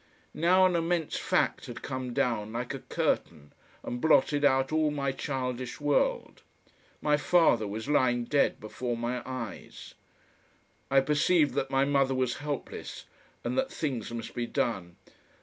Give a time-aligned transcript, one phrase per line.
[0.33, 3.53] Now an immense fact had come down like a curtain
[3.83, 6.41] and blotted out all my childish world.
[7.03, 9.93] My father was lying dead before my eyes....
[10.89, 13.05] I perceived that my mother was helpless
[13.43, 14.95] and that things must be done.